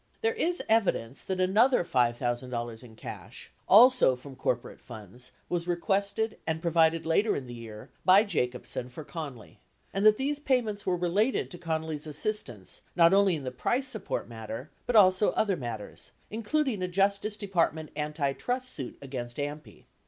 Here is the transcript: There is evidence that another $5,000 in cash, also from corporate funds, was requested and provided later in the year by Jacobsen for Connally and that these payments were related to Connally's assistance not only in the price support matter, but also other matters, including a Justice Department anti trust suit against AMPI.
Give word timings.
There 0.21 0.33
is 0.33 0.63
evidence 0.67 1.21
that 1.21 1.39
another 1.39 1.83
$5,000 1.85 2.83
in 2.83 2.95
cash, 2.95 3.51
also 3.69 4.15
from 4.15 4.35
corporate 4.35 4.79
funds, 4.81 5.31
was 5.47 5.67
requested 5.67 6.39
and 6.47 6.59
provided 6.59 7.05
later 7.05 7.35
in 7.35 7.45
the 7.45 7.53
year 7.53 7.91
by 8.03 8.23
Jacobsen 8.23 8.89
for 8.89 9.05
Connally 9.05 9.57
and 9.93 10.03
that 10.03 10.17
these 10.17 10.39
payments 10.39 10.87
were 10.87 10.97
related 10.97 11.51
to 11.51 11.59
Connally's 11.59 12.07
assistance 12.07 12.81
not 12.95 13.13
only 13.13 13.35
in 13.35 13.43
the 13.43 13.51
price 13.51 13.87
support 13.87 14.27
matter, 14.27 14.71
but 14.87 14.95
also 14.95 15.33
other 15.33 15.55
matters, 15.55 16.09
including 16.31 16.81
a 16.81 16.87
Justice 16.87 17.37
Department 17.37 17.91
anti 17.95 18.33
trust 18.33 18.71
suit 18.73 18.97
against 19.03 19.37
AMPI. 19.37 19.85